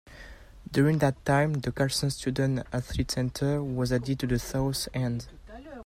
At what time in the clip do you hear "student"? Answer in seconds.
2.09-2.65